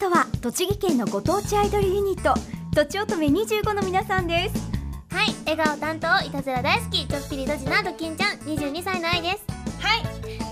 [0.00, 2.32] トは栃木県のご当地アイドルユニット
[2.74, 4.70] とちおとめ25の皆さんです。
[5.10, 9.44] はい笑顔担当いたずら大好きちょっぴりドジなドキンちゃん22歳の愛です。
[9.78, 10.02] はい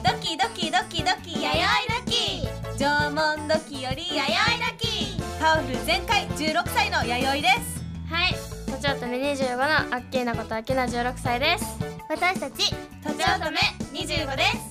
[0.04, 2.46] ドキドキドキドキやよいドキ
[2.78, 7.82] 縄文ドキよりやよいドキパワフル全開16歳のやよいです。
[8.12, 8.34] はい
[8.70, 11.64] とちおとめ25のアッキーなことあきな16歳です。
[12.10, 13.60] 私たちとちおとめ
[13.98, 14.67] 25です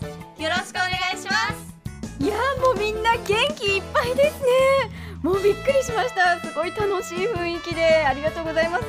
[4.02, 4.48] ぱいですね。
[5.24, 6.40] もうびっくりしました。
[6.40, 8.06] すごい楽しい雰囲気で。
[8.08, 8.86] ありがとうございます。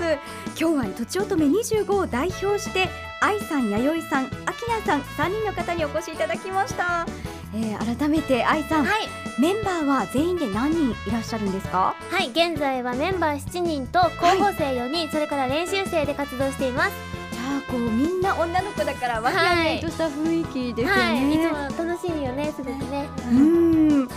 [0.60, 2.88] 今日はとちおとめ25を代表して
[3.20, 7.06] 愛さん、弥生さん、あきなさん3人の方にお越しいただきました、
[7.54, 9.08] えー、改めて愛さん、はい。
[9.40, 11.94] メンバーは全員で何人いらっしゃるんですか？
[12.10, 12.28] はい。
[12.30, 16.92] 現在はメンバー7人と候補生4人、それから練習生で活動しています。
[17.32, 19.80] じゃあこうみんな女の子だからわきあい。
[19.80, 21.34] とした雰囲気ですよね、はい。
[21.34, 23.08] いつも楽しいよねすごくね。
[23.30, 24.08] うーん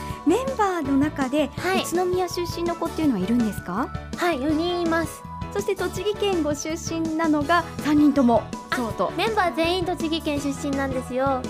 [0.62, 1.82] バーの中で、はい。
[1.84, 3.90] 宇都宮出身の子っていうのはいるんですか？
[4.18, 5.24] はい4人います。
[5.54, 8.44] そして栃木県ご出身なのが3人とも
[8.76, 9.12] そうと。
[9.18, 11.26] メンバー全員栃木県出身なんですよ。
[11.27, 11.41] あ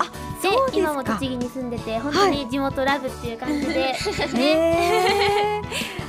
[0.41, 0.91] でそうですか。
[0.91, 3.93] 今も栃木に住んでて本当に地元ラブっていう感じで、
[4.39, 5.61] へ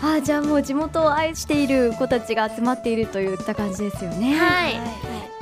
[0.02, 4.80] ーあじゃあもう地元を愛している子たちが集まっているといった感じですよね、はい。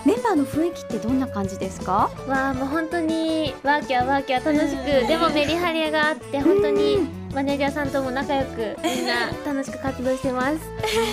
[0.05, 2.11] メンバーの雰囲気ってどんな感じですか？
[2.27, 10.59] わあもう本当にワーキャーワーキャー楽しくでもメリハリがあって本当にマネージャーさんとも仲良くみんな楽しく活動してます。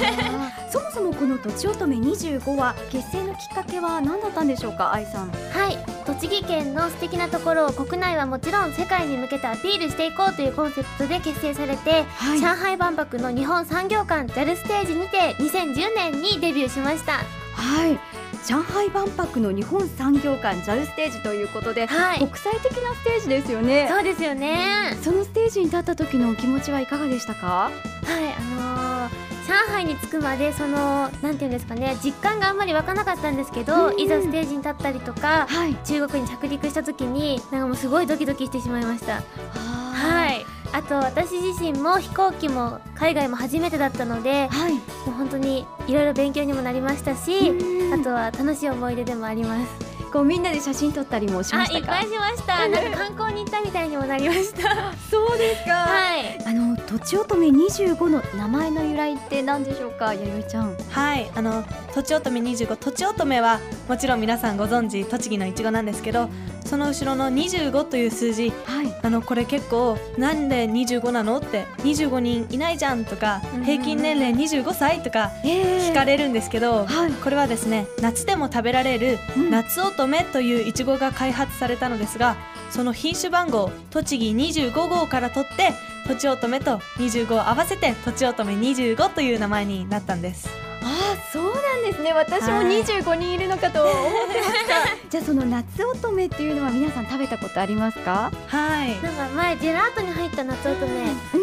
[0.71, 5.29] そもそもこのとちおとめ25は結成のきっかけは何だったんでしょうか愛さん。
[5.29, 5.77] はい。
[6.05, 12.39] 栃木県の素敵なところを国内はもちろん世界に向けてアピールしていこうというコンセプトで結成されて、はい。
[12.39, 17.13] 上海万博の日本産業館 JAL ステージにて2010年にデビューしました。
[17.57, 22.19] はい上海万博の日本産業館 JAL ステージということで、はい。
[22.19, 23.87] 国際的なステージですよね。
[23.89, 24.97] そうですよね。
[25.01, 27.47] そのステージに立った時のお気持ちはいかがでしたか？
[27.47, 33.99] はいあのー上海に着くまでそのなんていうんですかね実感があんまり湧かなかったんですけど、うん。
[33.99, 35.75] いざステージに立ったりとかはい。
[35.85, 39.13] 中国に着陸した時になんかもうすごいドキドキしてしまいました。
[39.13, 39.76] ははい
[40.73, 44.73] あと私自身も飛行機も海外も初めてだったのではい。
[44.73, 47.93] もう本当にいろいろ勉強にもなりましたしうん。
[47.99, 49.87] あとは楽しい思い出でもあります。
[50.11, 51.93] こうみんなで写真撮ったりもしましたか？
[51.93, 52.67] あいっぱいしました。
[52.69, 54.93] なんか観光に行ったみたいにもなりました。
[55.11, 55.71] そうですか。
[55.73, 56.39] はい。
[56.45, 60.73] あのとちおとめ25の名前の由来って何でしょうか弥生ちゃん。
[60.89, 63.59] はいあのとちおとめ25とちおとめは
[63.89, 66.29] もちろん皆さんご存知栃木のいちごなんですけど
[66.63, 68.95] その後ろの25という数字はい。
[69.03, 77.11] あのこれ結構なんで25なのって25人いないじゃんとかうん平均年齢25歳とかえ聞かれるんですけど、はい。
[77.11, 79.51] これはですね夏でも食べられるうん。
[79.51, 82.37] 夏乙女といういちごが開発されたのですが
[82.71, 85.73] その品種番号栃木25号から取って
[86.07, 90.47] とちおとめと25を合わせてとちおとめ25という名前になったんです。
[90.83, 92.13] ああそうなんですね。
[92.13, 92.81] 私もはい。
[92.81, 93.93] 25人いるのかと思っ
[94.31, 94.75] てました。
[95.09, 98.31] じゃあその夏乙女っていうのは皆さん食べたことありますか？
[98.47, 99.01] はい。
[99.03, 100.93] なんか前ジェラートに入った夏乙女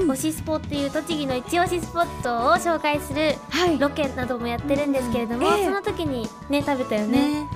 [0.03, 0.11] うん。
[0.13, 3.79] 推しスポっていう栃木の一押しスポットを紹介するはい。
[3.79, 5.65] ロケなどもやってるんですけれども、うんええ。
[5.67, 7.47] その時にね食べたよね。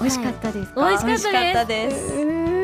[0.00, 1.28] 美味しかったですか、美味しかったです。
[1.30, 2.55] 美味しかったです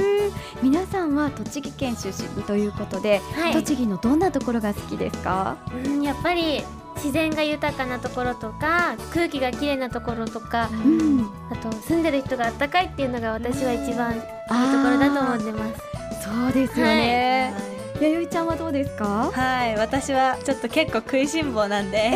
[0.62, 3.52] 皆さんは栃木県出身ということで、はい。
[3.52, 5.56] 栃木のどんなところが好きですか？
[5.84, 6.62] うんやっぱり
[6.96, 11.28] 自然が豊かなところとか空気がきれいなところとかうん。
[11.50, 15.82] あと住んでる人があったかいっていうのが私は一番いいところだと思ってます。
[16.24, 17.52] そうですよね、
[18.00, 19.32] 弥生ちゃんはどうですか？
[19.34, 22.12] はい私はちょっと結構食いしん坊なんで、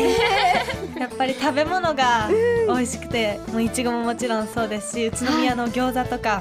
[0.96, 2.28] やっぱり食べ物が
[2.68, 6.40] 美味しくてもういちごももちろんそうですし宇都宮の餃子とか、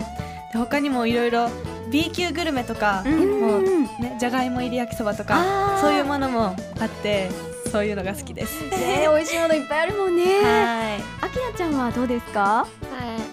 [0.53, 1.49] で他にもいろいろ
[1.89, 3.41] B 級グルメとか、うん。
[3.41, 5.81] もううんねじゃがいも入り焼きそばとあかー。
[5.81, 7.29] そういうものもあって
[7.71, 8.63] そういうのが好きです。
[8.69, 10.23] ね美味しいものいっぱいあるもんね。
[10.23, 11.01] はい。
[11.21, 12.41] あきなちゃんはどうですか？
[12.41, 12.67] はい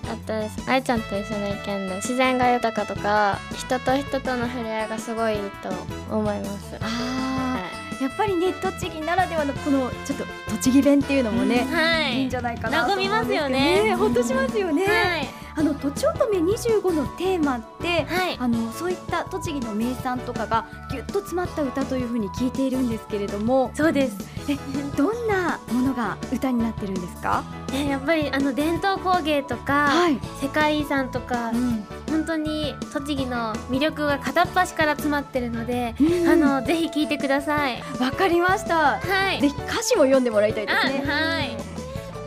[0.08, 5.70] あとです愛ちゃんと一緒の意見で自然が豊かとか人と人との触れ合いがすごいいいと
[6.14, 6.76] 思います。
[6.80, 10.24] あはーやっぱりね栃木ならではのこのちょっと
[10.54, 12.18] 栃木弁っていうのもね、はい。
[12.18, 18.36] いいんじゃないかなと思うんですけど和みますよねほっとしますよね、はいあのとちおとめ25のテーマってはい。
[18.38, 24.16] あのそういった栃木の名産とかがぎゅっと詰まった歌というふうに聞いているんですけれどもそうです。
[24.48, 24.56] え
[24.96, 27.44] どんなものが歌になってるんですか？
[27.72, 31.84] ねやっぱりあの伝統工芸とか、はい、世界遺産とか、うん。
[32.12, 36.28] 本当に栃木の魅力が片っ端から詰まってるので、うん。
[36.28, 37.82] あのぜひ聞いてください。
[37.98, 38.98] わかりました。
[39.00, 39.40] はい。
[39.40, 41.04] ぜひ歌詞も読んでもらいたいですね。
[41.06, 41.56] あはい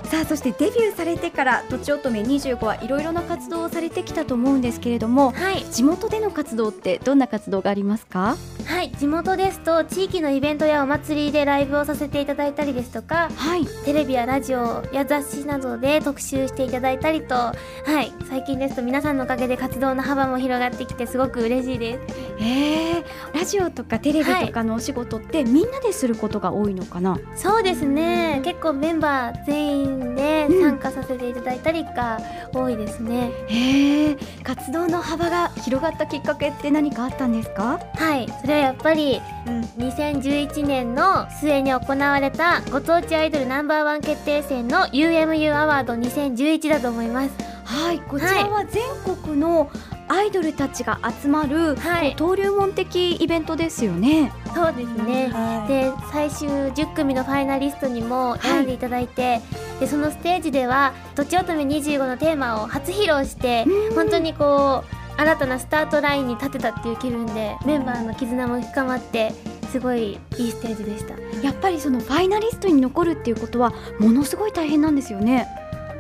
[0.09, 5.65] さあそしてデビューされてからとちおとめ25はいろいろな活動をされてきたと思うんですけれどもはい。
[5.65, 8.37] 地元での活動ってどんな活動がありますか？
[8.85, 13.65] はい地元ですと地域のイベントやお祭りでライブをさせていただいたりですとかはい。
[13.83, 17.55] テレビやラジオや雑誌などで特集していただいたりとは
[18.03, 22.15] い最近ですと皆さんのおかげで活動の幅も広がってきてすごく嬉しいです。
[22.37, 23.03] えー、
[23.33, 27.17] ラジオとかテレビとかのお仕事って、みんなですることが多いのかな？
[27.38, 28.41] そうですね。
[28.43, 32.19] 結構メンバー全員で参加させていただいたりが
[32.53, 37.79] 多いですね、へえ活動の幅が広がったきっかけって何かあったんですか？
[37.95, 39.62] はいそれはやっぱりうん。
[39.77, 47.31] 2011年の末に行われたご当地アイドルナンバーワン決定戦の UMU アワード2011だと思います。
[47.66, 48.83] はいこちらは全
[49.24, 49.69] 国の
[50.07, 52.16] アイドルたちが集まる、はい。
[52.18, 54.31] 登竜門的イベントですよね。
[54.54, 55.68] そうですね、はい。
[55.68, 59.42] で最終10組のファイナリストにも選んでいただいて、
[59.80, 63.95] でそのステージでは「とちおとめ25」のテーマを初披露してうん。
[63.95, 69.33] 本当にこう新たなスタートラインに立てたっていう気分でメンバーの絆も深まって
[69.71, 71.15] すごいいいステージでした。
[71.41, 75.47] やっぱりそのファイナリストに残るっていうことはものすごい大変なんですよね。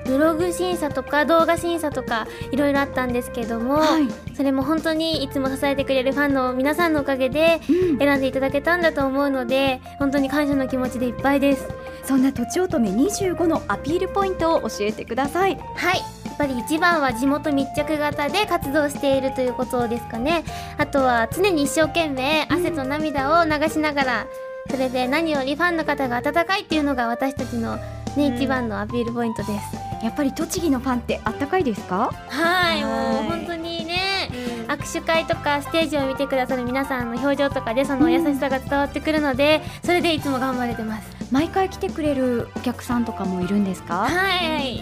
[0.05, 11.67] ブログ審査とか動画審査とかいろいろあったんですけども、はい、それも本当にいつも支えてくれるファンの皆さんのおかげでうん、選んでいただけたんだと思うので本当に感謝の気持ちでいっぱいです。
[12.03, 15.57] そんなとちおとめ25のアピールポイントを教えてください。
[15.75, 20.43] はいぱり一番は地元密着型で活動しているということですかね。
[20.77, 24.27] あとは常に一生懸命汗と涙を流しながら、
[24.69, 27.77] それで何よりファンの方が温かいっていうのが私たちの
[28.15, 28.35] ね、うん。
[28.35, 29.75] 一番のアピールポイントです。
[30.03, 32.11] やっぱり栃木のファンってあったかいですか？
[32.29, 34.29] はいもはいう本当にね
[34.67, 44.05] 握手会とかステージを見てくださる皆さんの表情とかでその優しさが伝わってくるので、それでいつも頑張れてます毎回来てくれるお客さんとかもいるんですか？
[44.05, 44.09] はい。
[44.09, 44.79] はい。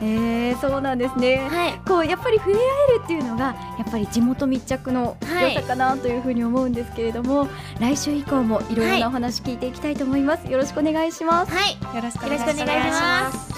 [0.00, 1.48] えー、そうなんですね。
[1.48, 1.80] はい。
[1.86, 3.44] こうやっぱり触れ合えるっていうのが
[3.78, 7.48] やっぱり地元密着の良さかなというふうに思うんですけれども、
[7.80, 11.52] 来週以降もいろいろなお話聞いていきたいと思います、よろしくお願いします。
[11.52, 11.72] はい。
[11.96, 13.51] よろしくお願いします